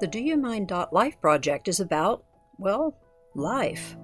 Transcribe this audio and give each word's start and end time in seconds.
The 0.00 0.06
Do 0.06 0.20
You 0.20 0.36
Mind 0.36 0.70
Life 0.92 1.20
project 1.20 1.66
is 1.66 1.80
about, 1.80 2.24
well, 2.56 2.96
life. 3.34 3.96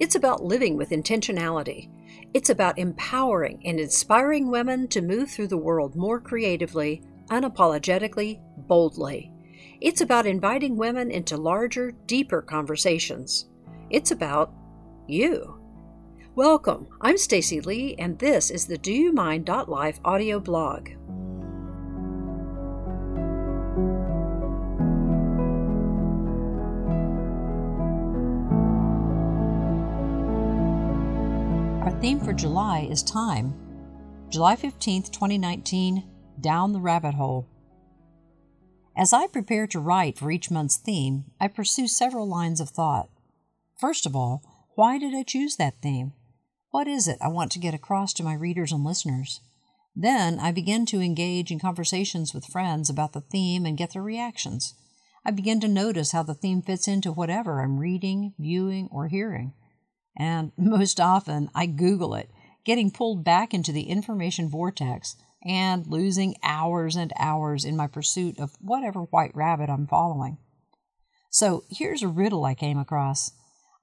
It's 0.00 0.14
about 0.14 0.42
living 0.42 0.74
with 0.74 0.88
intentionality. 0.88 1.90
It's 2.32 2.48
about 2.48 2.78
empowering 2.78 3.60
and 3.66 3.78
inspiring 3.78 4.50
women 4.50 4.88
to 4.88 5.02
move 5.02 5.30
through 5.30 5.48
the 5.48 5.58
world 5.58 5.96
more 5.96 6.18
creatively, 6.18 7.02
unapologetically, 7.28 8.40
boldly. 8.66 9.30
It's 9.82 10.00
about 10.00 10.24
inviting 10.24 10.78
women 10.78 11.10
into 11.10 11.36
larger, 11.36 11.90
deeper 12.06 12.40
conversations. 12.40 13.50
It's 13.90 14.12
about 14.12 14.50
you. 15.06 15.60
Welcome. 16.34 16.86
I'm 17.02 17.18
Stacy 17.18 17.60
Lee 17.60 17.96
and 17.98 18.18
this 18.18 18.50
is 18.50 18.66
the 18.66 18.78
Do 18.78 18.94
You 18.94 19.12
Mind 19.12 19.48
Life 19.48 20.00
audio 20.06 20.40
blog. 20.40 20.88
Theme 32.04 32.20
for 32.20 32.34
July 32.34 32.80
is 32.90 33.02
time. 33.02 33.54
July 34.28 34.56
15th, 34.56 35.10
2019, 35.10 36.04
Down 36.38 36.74
the 36.74 36.78
Rabbit 36.78 37.14
Hole. 37.14 37.48
As 38.94 39.14
I 39.14 39.26
prepare 39.26 39.66
to 39.68 39.80
write 39.80 40.18
for 40.18 40.30
each 40.30 40.50
month's 40.50 40.76
theme, 40.76 41.24
I 41.40 41.48
pursue 41.48 41.88
several 41.88 42.28
lines 42.28 42.60
of 42.60 42.68
thought. 42.68 43.08
First 43.80 44.04
of 44.04 44.14
all, 44.14 44.42
why 44.74 44.98
did 44.98 45.14
I 45.14 45.22
choose 45.22 45.56
that 45.56 45.80
theme? 45.80 46.12
What 46.72 46.86
is 46.86 47.08
it 47.08 47.16
I 47.22 47.28
want 47.28 47.50
to 47.52 47.58
get 47.58 47.72
across 47.72 48.12
to 48.14 48.22
my 48.22 48.34
readers 48.34 48.70
and 48.70 48.84
listeners? 48.84 49.40
Then 49.96 50.38
I 50.38 50.52
begin 50.52 50.84
to 50.84 51.00
engage 51.00 51.50
in 51.50 51.58
conversations 51.58 52.34
with 52.34 52.44
friends 52.44 52.90
about 52.90 53.14
the 53.14 53.22
theme 53.22 53.64
and 53.64 53.78
get 53.78 53.94
their 53.94 54.02
reactions. 54.02 54.74
I 55.24 55.30
begin 55.30 55.58
to 55.60 55.68
notice 55.68 56.12
how 56.12 56.22
the 56.22 56.34
theme 56.34 56.60
fits 56.60 56.86
into 56.86 57.12
whatever 57.12 57.62
I'm 57.62 57.80
reading, 57.80 58.34
viewing, 58.38 58.90
or 58.92 59.08
hearing. 59.08 59.54
And 60.16 60.52
most 60.56 61.00
often, 61.00 61.50
I 61.54 61.66
Google 61.66 62.14
it, 62.14 62.30
getting 62.64 62.90
pulled 62.90 63.24
back 63.24 63.52
into 63.52 63.72
the 63.72 63.88
information 63.88 64.48
vortex 64.48 65.16
and 65.44 65.86
losing 65.86 66.36
hours 66.42 66.96
and 66.96 67.12
hours 67.18 67.64
in 67.64 67.76
my 67.76 67.86
pursuit 67.86 68.38
of 68.38 68.56
whatever 68.60 69.02
white 69.02 69.34
rabbit 69.34 69.68
I'm 69.68 69.86
following. 69.86 70.38
So 71.30 71.64
here's 71.68 72.02
a 72.02 72.08
riddle 72.08 72.44
I 72.44 72.54
came 72.54 72.78
across 72.78 73.32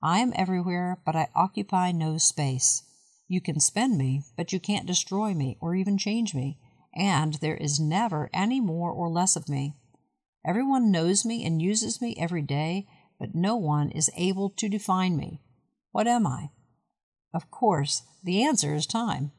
I 0.04 0.20
am 0.20 0.34
everywhere, 0.36 1.00
but 1.06 1.16
I 1.16 1.28
occupy 1.36 1.92
no 1.92 2.18
space. 2.18 2.84
You 3.28 3.40
can 3.40 3.60
spend 3.60 3.98
me, 3.98 4.24
but 4.36 4.52
you 4.52 4.60
can't 4.60 4.88
destroy 4.88 5.34
me 5.34 5.58
or 5.62 5.76
even 5.76 5.98
change 5.98 6.34
me, 6.34 6.58
and 6.96 7.36
there 7.36 7.56
is 7.56 7.80
never 7.80 8.30
any 8.34 8.60
more 8.60 8.92
or 8.92 9.10
less 9.10 9.36
of 9.36 9.48
me. 9.48 9.76
Everyone 10.46 10.92
knows 10.92 11.24
me 11.24 11.46
and 11.46 11.62
uses 11.62 12.02
me 12.02 12.16
every 12.18 12.42
day, 12.42 12.88
but 13.20 13.36
no 13.36 13.56
one 13.56 13.92
is 13.92 14.10
able 14.18 14.50
to 14.50 14.68
define 14.68 15.16
me. 15.16 15.40
What 15.92 16.08
am 16.08 16.26
I? 16.26 16.50
Of 17.34 17.52
course, 17.52 18.04
the 18.24 18.44
answer 18.44 18.74
is 18.74 18.86
time. 18.86 19.32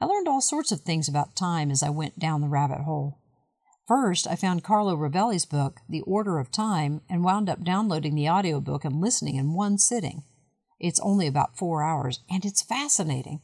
I 0.00 0.06
learned 0.06 0.28
all 0.28 0.40
sorts 0.40 0.70
of 0.70 0.80
things 0.80 1.08
about 1.08 1.36
time 1.36 1.70
as 1.70 1.82
I 1.82 1.90
went 1.90 2.18
down 2.18 2.40
the 2.40 2.48
rabbit 2.48 2.80
hole. 2.80 3.20
First, 3.86 4.26
I 4.26 4.34
found 4.34 4.64
Carlo 4.64 4.96
Rovelli's 4.96 5.46
book, 5.46 5.80
The 5.88 6.00
Order 6.02 6.38
of 6.38 6.50
Time, 6.50 7.02
and 7.08 7.24
wound 7.24 7.48
up 7.48 7.62
downloading 7.62 8.14
the 8.14 8.28
audiobook 8.28 8.84
and 8.84 9.00
listening 9.00 9.36
in 9.36 9.54
one 9.54 9.78
sitting. 9.78 10.24
It's 10.78 11.00
only 11.00 11.26
about 11.26 11.56
four 11.56 11.82
hours, 11.82 12.20
and 12.30 12.44
it's 12.44 12.62
fascinating. 12.62 13.40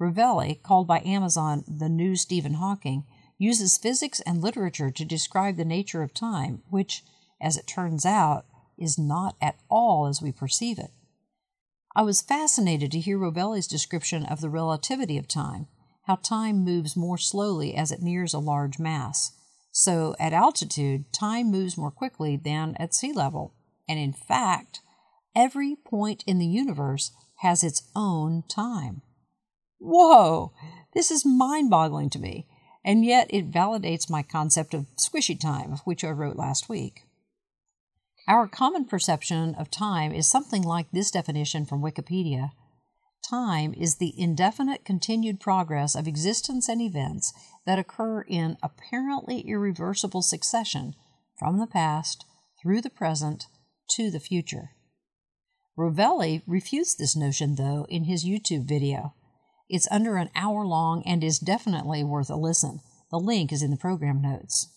Rovelli, 0.00 0.62
called 0.62 0.86
by 0.86 1.00
Amazon 1.00 1.64
the 1.66 1.88
new 1.88 2.16
Stephen 2.16 2.54
Hawking, 2.54 3.04
uses 3.38 3.78
physics 3.78 4.20
and 4.20 4.42
literature 4.42 4.90
to 4.90 5.04
describe 5.04 5.56
the 5.56 5.64
nature 5.64 6.02
of 6.02 6.14
time, 6.14 6.62
which, 6.70 7.02
as 7.40 7.56
it 7.56 7.66
turns 7.66 8.06
out, 8.06 8.46
is 8.78 8.98
not 8.98 9.36
at 9.40 9.58
all 9.68 10.06
as 10.06 10.22
we 10.22 10.32
perceive 10.32 10.78
it. 10.78 10.90
I 11.94 12.02
was 12.02 12.22
fascinated 12.22 12.90
to 12.92 13.00
hear 13.00 13.18
Rovelli's 13.18 13.66
description 13.66 14.24
of 14.24 14.40
the 14.40 14.48
relativity 14.48 15.18
of 15.18 15.28
time, 15.28 15.66
how 16.06 16.16
time 16.16 16.64
moves 16.64 16.96
more 16.96 17.18
slowly 17.18 17.74
as 17.74 17.92
it 17.92 18.00
nears 18.00 18.32
a 18.32 18.38
large 18.38 18.78
mass. 18.78 19.32
So, 19.70 20.14
at 20.18 20.32
altitude, 20.32 21.12
time 21.12 21.50
moves 21.50 21.76
more 21.76 21.90
quickly 21.90 22.36
than 22.36 22.76
at 22.78 22.94
sea 22.94 23.12
level. 23.12 23.54
And 23.88 23.98
in 23.98 24.12
fact, 24.12 24.80
every 25.36 25.76
point 25.76 26.24
in 26.26 26.38
the 26.38 26.46
universe 26.46 27.12
has 27.40 27.62
its 27.62 27.82
own 27.94 28.44
time. 28.48 29.02
Whoa! 29.78 30.52
This 30.94 31.10
is 31.10 31.26
mind 31.26 31.70
boggling 31.70 32.08
to 32.10 32.18
me, 32.18 32.46
and 32.84 33.04
yet 33.04 33.26
it 33.30 33.50
validates 33.50 34.08
my 34.08 34.22
concept 34.22 34.74
of 34.74 34.86
squishy 34.96 35.38
time, 35.38 35.78
which 35.84 36.04
I 36.04 36.10
wrote 36.10 36.36
last 36.36 36.68
week. 36.68 37.02
Our 38.28 38.46
common 38.46 38.84
perception 38.84 39.54
of 39.56 39.70
time 39.70 40.12
is 40.12 40.30
something 40.30 40.62
like 40.62 40.90
this 40.90 41.10
definition 41.10 41.66
from 41.66 41.82
Wikipedia 41.82 42.50
Time 43.28 43.72
is 43.74 43.96
the 43.96 44.12
indefinite 44.18 44.84
continued 44.84 45.38
progress 45.38 45.94
of 45.94 46.08
existence 46.08 46.68
and 46.68 46.80
events 46.80 47.32
that 47.66 47.78
occur 47.78 48.22
in 48.22 48.56
apparently 48.62 49.40
irreversible 49.40 50.22
succession 50.22 50.94
from 51.38 51.58
the 51.58 51.66
past 51.66 52.24
through 52.60 52.80
the 52.80 52.90
present 52.90 53.46
to 53.90 54.10
the 54.10 54.20
future. 54.20 54.70
Rovelli 55.78 56.42
refutes 56.46 56.94
this 56.94 57.16
notion, 57.16 57.54
though, 57.54 57.86
in 57.88 58.04
his 58.04 58.24
YouTube 58.24 58.66
video. 58.66 59.14
It's 59.68 59.88
under 59.90 60.16
an 60.16 60.30
hour 60.34 60.66
long 60.66 61.02
and 61.06 61.22
is 61.22 61.38
definitely 61.38 62.02
worth 62.02 62.28
a 62.28 62.36
listen. 62.36 62.80
The 63.10 63.18
link 63.18 63.52
is 63.52 63.62
in 63.62 63.70
the 63.70 63.76
program 63.76 64.20
notes. 64.20 64.68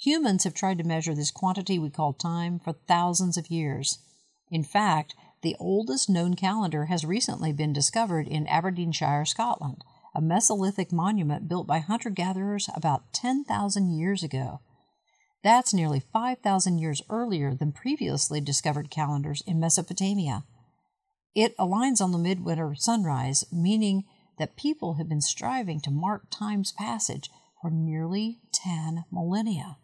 Humans 0.00 0.44
have 0.44 0.52
tried 0.52 0.76
to 0.78 0.84
measure 0.84 1.14
this 1.14 1.30
quantity 1.30 1.78
we 1.78 1.88
call 1.88 2.12
time 2.12 2.58
for 2.58 2.74
thousands 2.74 3.38
of 3.38 3.50
years. 3.50 3.98
In 4.50 4.62
fact, 4.62 5.14
the 5.42 5.56
oldest 5.58 6.10
known 6.10 6.34
calendar 6.34 6.86
has 6.86 7.04
recently 7.04 7.50
been 7.50 7.72
discovered 7.72 8.28
in 8.28 8.46
Aberdeenshire, 8.46 9.24
Scotland, 9.24 9.84
a 10.14 10.20
Mesolithic 10.20 10.92
monument 10.92 11.48
built 11.48 11.66
by 11.66 11.78
hunter 11.78 12.10
gatherers 12.10 12.68
about 12.74 13.12
10,000 13.14 13.90
years 13.90 14.22
ago. 14.22 14.60
That's 15.42 15.72
nearly 15.72 16.00
5,000 16.12 16.78
years 16.78 17.02
earlier 17.08 17.54
than 17.54 17.72
previously 17.72 18.40
discovered 18.40 18.90
calendars 18.90 19.42
in 19.46 19.58
Mesopotamia. 19.58 20.44
It 21.34 21.56
aligns 21.56 22.02
on 22.02 22.12
the 22.12 22.18
midwinter 22.18 22.74
sunrise, 22.74 23.44
meaning 23.50 24.04
that 24.38 24.56
people 24.56 24.94
have 24.94 25.08
been 25.08 25.22
striving 25.22 25.80
to 25.80 25.90
mark 25.90 26.24
time's 26.30 26.72
passage 26.72 27.30
for 27.62 27.70
nearly 27.70 28.40
10 28.52 29.04
millennia. 29.10 29.78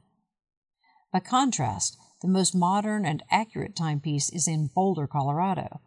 By 1.12 1.20
contrast, 1.20 1.98
the 2.22 2.28
most 2.28 2.54
modern 2.54 3.04
and 3.04 3.22
accurate 3.30 3.76
timepiece 3.76 4.30
is 4.30 4.48
in 4.48 4.70
Boulder, 4.74 5.06
Colorado. 5.06 5.82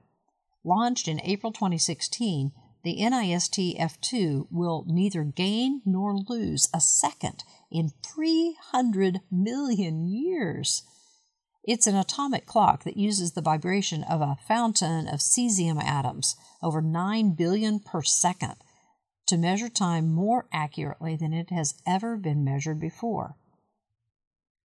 Launched 0.63 1.07
in 1.07 1.19
April 1.23 1.51
2016, 1.51 2.51
the 2.83 2.97
NIST 2.97 3.79
F2 3.79 4.45
will 4.51 4.85
neither 4.87 5.23
gain 5.23 5.81
nor 5.83 6.15
lose 6.15 6.69
a 6.71 6.79
second 6.79 7.43
in 7.71 7.93
300 8.03 9.21
million 9.31 10.07
years. 10.07 10.83
It's 11.63 11.87
an 11.87 11.95
atomic 11.95 12.45
clock 12.45 12.83
that 12.83 12.97
uses 12.97 13.31
the 13.31 13.41
vibration 13.41 14.03
of 14.03 14.21
a 14.21 14.37
fountain 14.47 15.07
of 15.07 15.21
cesium 15.21 15.83
atoms 15.83 16.35
over 16.61 16.83
9 16.83 17.31
billion 17.31 17.79
per 17.79 18.03
second 18.03 18.57
to 19.25 19.37
measure 19.37 19.69
time 19.69 20.13
more 20.13 20.45
accurately 20.53 21.15
than 21.15 21.33
it 21.33 21.49
has 21.49 21.73
ever 21.87 22.15
been 22.15 22.43
measured 22.43 22.79
before. 22.79 23.35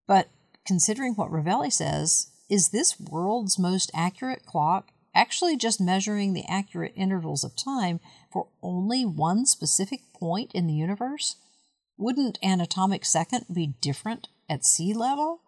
But 0.07 0.29
considering 0.71 1.15
what 1.15 1.33
Rovelli 1.33 1.73
says, 1.73 2.29
is 2.49 2.69
this 2.69 3.01
world's 3.01 3.59
most 3.59 3.91
accurate 3.93 4.47
clock 4.47 4.93
actually 5.13 5.57
just 5.57 5.81
measuring 5.81 6.33
the 6.33 6.45
accurate 6.49 6.93
intervals 6.95 7.43
of 7.43 7.57
time 7.57 7.99
for 8.33 8.47
only 8.63 9.05
one 9.05 9.47
specific 9.47 10.03
point 10.15 10.53
in 10.55 10.69
the 10.69 10.73
universe? 10.73 11.35
Wouldn't 11.99 12.39
an 12.41 12.61
atomic 12.61 13.05
second 13.05 13.47
be 13.53 13.75
different 13.81 14.29
at 14.49 14.65
sea 14.65 14.95
level? 14.95 15.41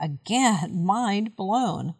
Again, 0.00 0.82
mind 0.86 1.36
blown. 1.36 1.94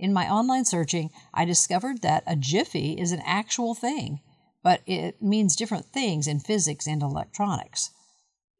In 0.00 0.12
my 0.12 0.28
online 0.28 0.64
searching, 0.64 1.10
I 1.32 1.44
discovered 1.44 2.02
that 2.02 2.24
a 2.26 2.34
jiffy 2.34 2.94
is 2.94 3.12
an 3.12 3.22
actual 3.24 3.76
thing, 3.76 4.18
but 4.64 4.80
it 4.84 5.22
means 5.22 5.54
different 5.54 5.86
things 5.86 6.26
in 6.26 6.40
physics 6.40 6.88
and 6.88 7.02
electronics. 7.02 7.90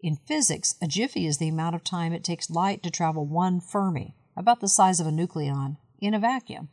In 0.07 0.21
physics, 0.25 0.77
a 0.81 0.87
jiffy 0.87 1.27
is 1.27 1.39
the 1.39 1.49
amount 1.49 1.75
of 1.75 1.83
time 1.83 2.13
it 2.13 2.23
takes 2.23 2.49
light 2.49 2.81
to 2.85 2.93
travel 2.93 3.27
one 3.27 3.59
Fermi, 3.59 4.15
about 4.37 4.61
the 4.61 4.69
size 4.69 5.01
of 5.01 5.07
a 5.09 5.11
nucleon, 5.11 5.79
in 5.99 6.15
a 6.15 6.21
vacuum. 6.21 6.69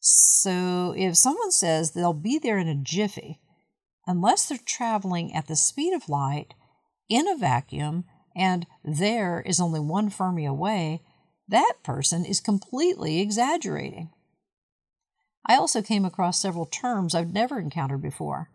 So 0.00 0.94
if 0.96 1.18
someone 1.18 1.50
says 1.50 1.90
they'll 1.90 2.14
be 2.14 2.38
there 2.38 2.56
in 2.56 2.68
a 2.68 2.74
jiffy, 2.74 3.40
unless 4.06 4.46
they're 4.46 4.56
traveling 4.56 5.34
at 5.34 5.48
the 5.48 5.54
speed 5.54 5.92
of 5.92 6.08
light 6.08 6.54
in 7.10 7.28
a 7.28 7.36
vacuum 7.36 8.04
and 8.34 8.66
there 8.82 9.42
is 9.44 9.60
only 9.60 9.78
one 9.78 10.08
Fermi 10.08 10.46
away, 10.46 11.02
that 11.46 11.74
person 11.82 12.24
is 12.24 12.40
completely 12.40 13.20
exaggerating. 13.20 14.08
I 15.44 15.56
also 15.56 15.82
came 15.82 16.06
across 16.06 16.40
several 16.40 16.64
terms 16.64 17.14
I've 17.14 17.34
never 17.34 17.60
encountered 17.60 18.00
before. 18.00 18.48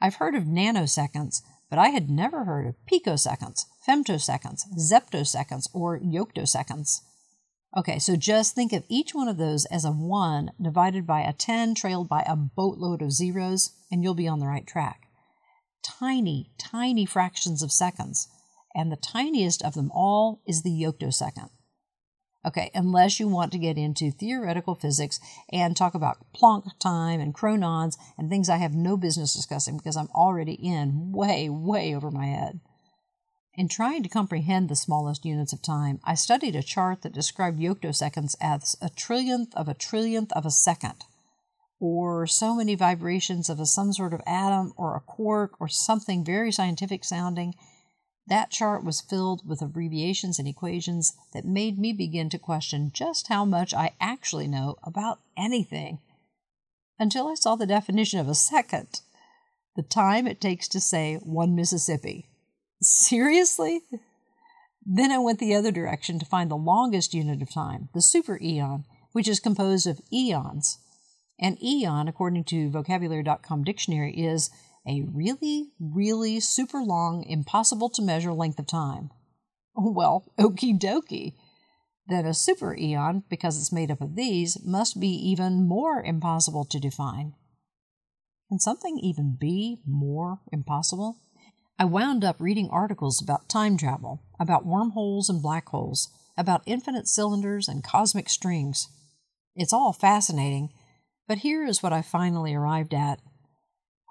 I've 0.00 0.16
heard 0.16 0.34
of 0.34 0.44
nanoseconds, 0.44 1.42
but 1.70 1.78
I 1.78 1.88
had 1.88 2.10
never 2.10 2.44
heard 2.44 2.66
of 2.66 2.74
picoseconds, 2.90 3.64
femtoseconds, 3.86 4.62
zeptoseconds, 4.78 5.68
or 5.72 5.98
yoctoseconds. 5.98 7.00
Okay, 7.76 7.98
so 7.98 8.16
just 8.16 8.54
think 8.54 8.72
of 8.72 8.84
each 8.88 9.14
one 9.14 9.28
of 9.28 9.36
those 9.36 9.64
as 9.66 9.84
a 9.84 9.90
1 9.90 10.52
divided 10.60 11.06
by 11.06 11.20
a 11.20 11.32
10 11.32 11.74
trailed 11.74 12.08
by 12.08 12.22
a 12.22 12.36
boatload 12.36 13.02
of 13.02 13.12
zeros, 13.12 13.72
and 13.90 14.02
you'll 14.02 14.14
be 14.14 14.28
on 14.28 14.38
the 14.38 14.46
right 14.46 14.66
track. 14.66 15.08
Tiny, 15.82 16.52
tiny 16.58 17.04
fractions 17.04 17.62
of 17.62 17.72
seconds, 17.72 18.28
and 18.74 18.90
the 18.90 18.96
tiniest 18.96 19.62
of 19.62 19.74
them 19.74 19.90
all 19.94 20.40
is 20.46 20.62
the 20.62 20.70
yoctosecond. 20.70 21.50
Okay, 22.46 22.70
unless 22.74 23.18
you 23.18 23.26
want 23.26 23.50
to 23.52 23.58
get 23.58 23.76
into 23.76 24.12
theoretical 24.12 24.76
physics 24.76 25.18
and 25.50 25.76
talk 25.76 25.94
about 25.94 26.18
Planck 26.32 26.78
time 26.78 27.18
and 27.18 27.34
chronons 27.34 27.96
and 28.16 28.30
things 28.30 28.48
I 28.48 28.58
have 28.58 28.72
no 28.72 28.96
business 28.96 29.34
discussing 29.34 29.76
because 29.76 29.96
I'm 29.96 30.10
already 30.14 30.52
in 30.52 31.10
way, 31.10 31.48
way 31.48 31.94
over 31.94 32.10
my 32.10 32.26
head. 32.26 32.60
In 33.54 33.68
trying 33.68 34.04
to 34.04 34.08
comprehend 34.08 34.68
the 34.68 34.76
smallest 34.76 35.24
units 35.24 35.52
of 35.52 35.60
time, 35.60 35.98
I 36.04 36.14
studied 36.14 36.54
a 36.54 36.62
chart 36.62 37.02
that 37.02 37.14
described 37.14 37.58
yoctoseconds 37.58 38.36
as 38.40 38.76
a 38.80 38.90
trillionth 38.90 39.52
of 39.54 39.66
a 39.66 39.74
trillionth 39.74 40.30
of 40.32 40.46
a 40.46 40.50
second, 40.50 41.04
or 41.80 42.26
so 42.26 42.54
many 42.54 42.74
vibrations 42.74 43.48
of 43.48 43.58
a, 43.58 43.66
some 43.66 43.92
sort 43.92 44.12
of 44.14 44.20
atom 44.26 44.72
or 44.76 44.94
a 44.94 45.00
quark 45.00 45.56
or 45.58 45.68
something 45.68 46.24
very 46.24 46.52
scientific 46.52 47.02
sounding 47.02 47.54
that 48.28 48.50
chart 48.50 48.84
was 48.84 49.00
filled 49.00 49.48
with 49.48 49.62
abbreviations 49.62 50.38
and 50.38 50.48
equations 50.48 51.14
that 51.32 51.44
made 51.44 51.78
me 51.78 51.92
begin 51.92 52.28
to 52.30 52.38
question 52.38 52.90
just 52.92 53.28
how 53.28 53.44
much 53.44 53.72
I 53.72 53.92
actually 54.00 54.48
know 54.48 54.76
about 54.82 55.20
anything. 55.36 56.00
Until 56.98 57.28
I 57.28 57.34
saw 57.34 57.56
the 57.56 57.66
definition 57.66 58.18
of 58.18 58.28
a 58.28 58.34
second 58.34 59.00
the 59.76 59.82
time 59.82 60.26
it 60.26 60.40
takes 60.40 60.66
to 60.68 60.80
say 60.80 61.16
one 61.22 61.54
Mississippi. 61.54 62.26
Seriously? 62.80 63.82
Then 64.84 65.12
I 65.12 65.18
went 65.18 65.38
the 65.38 65.54
other 65.54 65.70
direction 65.70 66.18
to 66.18 66.26
find 66.26 66.50
the 66.50 66.56
longest 66.56 67.12
unit 67.12 67.42
of 67.42 67.52
time, 67.52 67.90
the 67.92 68.00
super 68.00 68.38
eon, 68.40 68.84
which 69.12 69.28
is 69.28 69.38
composed 69.38 69.86
of 69.86 70.00
eons. 70.12 70.78
An 71.38 71.62
eon, 71.62 72.08
according 72.08 72.44
to 72.44 72.70
vocabulary.com 72.70 73.64
dictionary, 73.64 74.12
is 74.12 74.48
a 74.86 75.02
really, 75.12 75.70
really 75.80 76.40
super 76.40 76.82
long, 76.82 77.24
impossible 77.24 77.88
to 77.90 78.02
measure 78.02 78.32
length 78.32 78.58
of 78.58 78.66
time. 78.66 79.10
Oh, 79.76 79.90
well, 79.90 80.24
okie 80.38 80.78
dokie. 80.78 81.34
Then 82.08 82.24
a 82.24 82.34
super 82.34 82.76
eon, 82.76 83.24
because 83.28 83.58
it's 83.58 83.72
made 83.72 83.90
up 83.90 84.00
of 84.00 84.14
these, 84.14 84.64
must 84.64 85.00
be 85.00 85.08
even 85.08 85.66
more 85.66 86.02
impossible 86.02 86.64
to 86.66 86.78
define. 86.78 87.34
Can 88.48 88.60
something 88.60 88.98
even 89.00 89.36
be 89.38 89.80
more 89.84 90.38
impossible? 90.52 91.16
I 91.78 91.84
wound 91.84 92.24
up 92.24 92.36
reading 92.40 92.70
articles 92.70 93.20
about 93.20 93.48
time 93.48 93.76
travel, 93.76 94.22
about 94.38 94.64
wormholes 94.64 95.28
and 95.28 95.42
black 95.42 95.68
holes, 95.68 96.08
about 96.38 96.62
infinite 96.64 97.08
cylinders 97.08 97.68
and 97.68 97.82
cosmic 97.82 98.28
strings. 98.28 98.88
It's 99.56 99.72
all 99.72 99.92
fascinating, 99.92 100.70
but 101.26 101.38
here 101.38 101.64
is 101.64 101.82
what 101.82 101.92
I 101.92 102.02
finally 102.02 102.54
arrived 102.54 102.94
at 102.94 103.20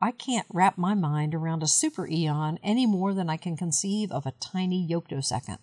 I 0.02 0.12
can't 0.12 0.48
wrap 0.52 0.78
my 0.78 0.94
mind 0.94 1.34
around 1.34 1.64
a 1.64 1.68
super 1.68 2.08
eon 2.08 2.60
any 2.62 2.86
more 2.86 3.14
than 3.14 3.30
I 3.30 3.38
can 3.38 3.56
conceive 3.56 4.12
of 4.12 4.26
a 4.26 4.34
tiny 4.34 4.86
yoctosecond. 4.88 5.60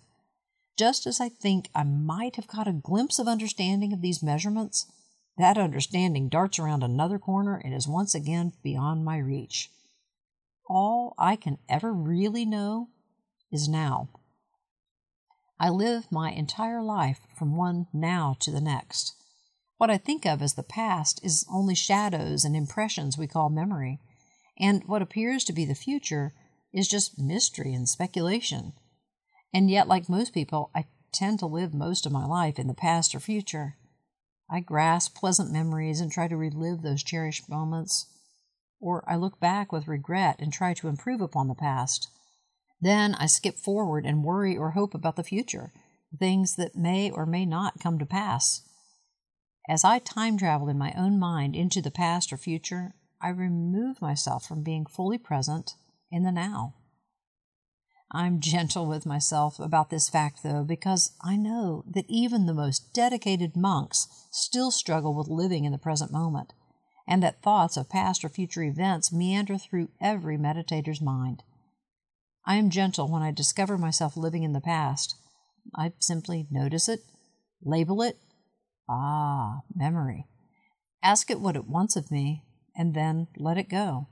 Just 0.77 1.05
as 1.05 1.21
I 1.21 1.29
think 1.29 1.69
I 1.75 1.83
might 1.83 2.35
have 2.35 2.47
caught 2.47 2.67
a 2.67 2.73
glimpse 2.73 3.19
of 3.19 3.27
understanding 3.27 3.93
of 3.93 4.01
these 4.01 4.23
measurements, 4.23 4.87
that 5.37 5.57
understanding 5.57 6.29
darts 6.29 6.57
around 6.57 6.83
another 6.83 7.19
corner 7.19 7.61
and 7.63 7.73
is 7.73 7.87
once 7.87 8.15
again 8.15 8.53
beyond 8.63 9.05
my 9.05 9.17
reach. 9.17 9.69
All 10.67 11.13
I 11.17 11.35
can 11.35 11.59
ever 11.69 11.93
really 11.93 12.45
know 12.45 12.89
is 13.51 13.67
now. 13.67 14.09
I 15.59 15.69
live 15.69 16.11
my 16.11 16.31
entire 16.31 16.81
life 16.81 17.19
from 17.37 17.55
one 17.55 17.87
now 17.93 18.35
to 18.39 18.51
the 18.51 18.61
next. 18.61 19.13
What 19.77 19.91
I 19.91 19.97
think 19.97 20.25
of 20.25 20.41
as 20.41 20.55
the 20.55 20.63
past 20.63 21.23
is 21.23 21.45
only 21.51 21.75
shadows 21.75 22.43
and 22.43 22.55
impressions 22.55 23.17
we 23.17 23.27
call 23.27 23.49
memory 23.49 23.99
and 24.59 24.83
what 24.85 25.01
appears 25.01 25.43
to 25.45 25.53
be 25.53 25.65
the 25.65 25.75
future 25.75 26.33
is 26.73 26.87
just 26.87 27.19
mystery 27.19 27.73
and 27.73 27.87
speculation. 27.87 28.73
And 29.53 29.69
yet, 29.69 29.87
like 29.87 30.09
most 30.09 30.33
people, 30.33 30.71
I 30.75 30.85
tend 31.11 31.39
to 31.39 31.45
live 31.45 31.73
most 31.73 32.05
of 32.05 32.11
my 32.11 32.25
life 32.25 32.57
in 32.57 32.67
the 32.67 32.73
past 32.73 33.13
or 33.13 33.19
future. 33.19 33.77
I 34.49 34.59
grasp 34.59 35.15
pleasant 35.15 35.51
memories 35.51 35.99
and 35.99 36.11
try 36.11 36.27
to 36.27 36.35
relive 36.35 36.81
those 36.81 37.03
cherished 37.03 37.49
moments, 37.49 38.07
or 38.79 39.03
I 39.07 39.15
look 39.15 39.39
back 39.39 39.71
with 39.71 39.87
regret 39.87 40.37
and 40.39 40.51
try 40.51 40.73
to 40.73 40.87
improve 40.87 41.21
upon 41.21 41.47
the 41.47 41.55
past. 41.55 42.09
Then 42.81 43.15
I 43.15 43.27
skip 43.27 43.57
forward 43.57 44.05
and 44.05 44.23
worry 44.23 44.57
or 44.57 44.71
hope 44.71 44.93
about 44.93 45.15
the 45.15 45.23
future, 45.23 45.71
things 46.19 46.55
that 46.55 46.75
may 46.75 47.09
or 47.09 47.25
may 47.25 47.45
not 47.45 47.79
come 47.79 47.97
to 47.99 48.05
pass. 48.05 48.61
As 49.69 49.85
I 49.85 49.99
time 49.99 50.37
travel 50.37 50.67
in 50.67 50.77
my 50.77 50.93
own 50.97 51.17
mind 51.17 51.55
into 51.55 51.81
the 51.81 51.91
past 51.91 52.33
or 52.33 52.37
future, 52.37 52.93
I 53.23 53.29
remove 53.29 54.01
myself 54.01 54.45
from 54.45 54.63
being 54.63 54.85
fully 54.85 55.17
present 55.17 55.75
in 56.11 56.23
the 56.23 56.31
now. 56.31 56.75
I'm 58.11 58.41
gentle 58.41 58.85
with 58.85 59.05
myself 59.05 59.59
about 59.59 59.89
this 59.89 60.09
fact, 60.09 60.43
though, 60.43 60.63
because 60.63 61.13
I 61.23 61.37
know 61.37 61.85
that 61.89 62.05
even 62.09 62.45
the 62.45 62.53
most 62.53 62.93
dedicated 62.93 63.55
monks 63.55 64.07
still 64.29 64.71
struggle 64.71 65.15
with 65.15 65.29
living 65.29 65.63
in 65.63 65.71
the 65.71 65.77
present 65.77 66.11
moment, 66.11 66.51
and 67.07 67.23
that 67.23 67.41
thoughts 67.41 67.77
of 67.77 67.89
past 67.89 68.25
or 68.25 68.29
future 68.29 68.61
events 68.61 69.13
meander 69.13 69.57
through 69.57 69.89
every 70.01 70.37
meditator's 70.37 71.01
mind. 71.01 71.43
I 72.45 72.57
am 72.57 72.69
gentle 72.69 73.07
when 73.07 73.21
I 73.21 73.31
discover 73.31 73.77
myself 73.77 74.17
living 74.17 74.43
in 74.43 74.51
the 74.51 74.61
past. 74.61 75.15
I 75.73 75.93
simply 75.97 76.45
notice 76.51 76.89
it, 76.89 76.99
label 77.63 78.01
it, 78.01 78.17
ah, 78.89 79.61
memory. 79.73 80.27
Ask 81.01 81.31
it 81.31 81.39
what 81.39 81.55
it 81.55 81.67
wants 81.67 81.95
of 81.95 82.11
me, 82.11 82.43
and 82.75 82.93
then 82.93 83.27
let 83.37 83.57
it 83.57 83.69
go. 83.69 84.07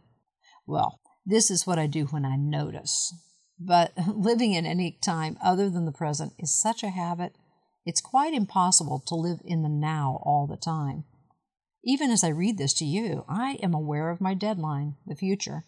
Well, 0.66 1.00
this 1.26 1.52
is 1.52 1.68
what 1.68 1.80
I 1.80 1.88
do 1.88 2.06
when 2.06 2.26
I 2.26 2.36
notice. 2.36 3.14
But 3.60 3.94
living 4.08 4.54
in 4.54 4.66
any 4.66 4.98
time 5.02 5.38
other 5.44 5.70
than 5.70 5.86
the 5.86 5.92
present 5.92 6.34
is 6.40 6.60
such 6.60 6.84
a 6.84 6.90
habit, 6.90 7.36
it's 7.86 8.02
quite 8.02 8.34
impossible 8.34 9.02
to 9.08 9.16
live 9.16 9.40
in 9.44 9.64
the 9.64 9.70
now 9.70 10.20
all 10.24 10.48
the 10.48 10.58
time. 10.58 11.06
Even 11.84 12.12
as 12.12 12.24
I 12.24 12.30
read 12.30 12.58
this 12.58 12.74
to 12.76 12.86
you, 12.86 13.26
I 13.28 13.58
am 13.64 13.74
aware 13.74 14.10
of 14.10 14.22
my 14.22 14.36
deadline, 14.36 14.98
the 15.08 15.16
future, 15.16 15.64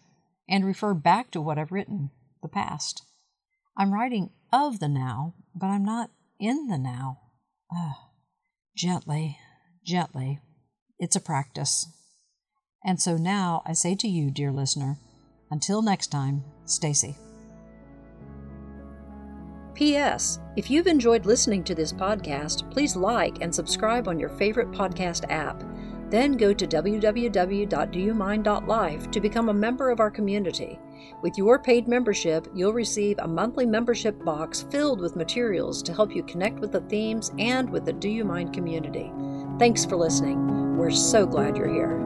and 0.48 0.64
refer 0.64 0.94
back 0.94 1.32
to 1.32 1.40
what 1.40 1.58
I've 1.58 1.72
written, 1.72 2.10
the 2.42 2.48
past. 2.48 3.02
I'm 3.76 3.92
writing 3.92 4.30
of 4.52 4.78
the 4.78 4.88
now, 4.88 5.34
but 5.54 5.66
I'm 5.66 5.84
not 5.84 6.10
in 6.38 6.68
the 6.68 6.78
now. 6.78 7.18
Uh, 7.74 7.94
gently, 8.76 9.38
gently. 9.84 10.38
It's 10.98 11.16
a 11.16 11.20
practice. 11.20 11.86
And 12.84 13.00
so 13.00 13.16
now 13.16 13.62
I 13.64 13.72
say 13.72 13.94
to 13.96 14.08
you, 14.08 14.30
dear 14.30 14.52
listener, 14.52 14.98
until 15.50 15.82
next 15.82 16.08
time, 16.08 16.44
Stacy. 16.66 17.16
P.S. 19.74 20.38
If 20.56 20.70
you've 20.70 20.86
enjoyed 20.86 21.26
listening 21.26 21.64
to 21.64 21.74
this 21.74 21.92
podcast, 21.92 22.70
please 22.70 22.94
like 22.94 23.38
and 23.40 23.52
subscribe 23.52 24.06
on 24.06 24.20
your 24.20 24.28
favorite 24.28 24.70
podcast 24.70 25.28
app. 25.30 25.64
Then 26.10 26.36
go 26.36 26.52
to 26.52 26.66
www.doyoumind.life 26.66 29.10
to 29.10 29.20
become 29.20 29.48
a 29.48 29.54
member 29.54 29.90
of 29.90 29.98
our 29.98 30.12
community. 30.12 30.78
With 31.22 31.36
your 31.36 31.58
paid 31.58 31.88
membership, 31.88 32.46
you'll 32.54 32.72
receive 32.72 33.18
a 33.18 33.26
monthly 33.26 33.66
membership 33.66 34.24
box 34.24 34.64
filled 34.70 35.00
with 35.00 35.16
materials 35.16 35.82
to 35.82 35.92
help 35.92 36.14
you 36.14 36.22
connect 36.22 36.60
with 36.60 36.70
the 36.70 36.82
themes 36.82 37.32
and 37.38 37.68
with 37.68 37.84
the 37.84 37.92
Do 37.92 38.08
You 38.08 38.24
Mind 38.24 38.52
community. 38.52 39.12
Thanks 39.58 39.84
for 39.84 39.96
listening. 39.96 40.76
We're 40.76 40.92
so 40.92 41.26
glad 41.26 41.56
you're 41.56 41.72
here. 41.72 42.03